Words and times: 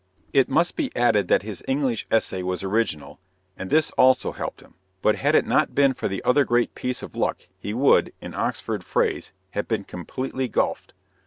It 0.33 0.49
must 0.49 0.75
be 0.75 0.89
added 0.95 1.27
that 1.27 1.43
his 1.43 1.63
English 1.67 2.07
essay 2.09 2.41
was 2.41 2.63
original, 2.63 3.19
and 3.55 3.69
this 3.69 3.91
also 3.91 4.31
helped 4.31 4.59
him; 4.61 4.73
but 5.03 5.17
had 5.17 5.35
it 5.35 5.45
not 5.45 5.75
been 5.75 5.93
for 5.93 6.07
the 6.07 6.23
other 6.23 6.43
great 6.43 6.73
piece 6.73 7.03
of 7.03 7.15
luck 7.15 7.41
he 7.59 7.71
would, 7.75 8.11
in 8.19 8.33
Oxford 8.33 8.83
phrase, 8.83 9.31
have 9.51 9.67
been 9.67 9.83
"completely 9.83 10.47
gulfed." 10.47 10.95